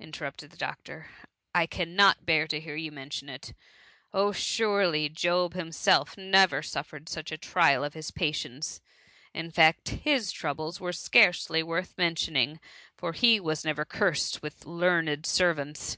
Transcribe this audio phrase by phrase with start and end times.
[0.00, 1.08] ^ interrupted the doctor;"
[1.62, 3.54] I cannot bear to hear you mention it.
[4.12, 8.80] Ob, surely Job himself never suffered such a trial of his patience!
[9.32, 12.58] In fact, his troubles were scarcely worth mentioning,
[12.96, 15.96] for he was never cursed with learned servants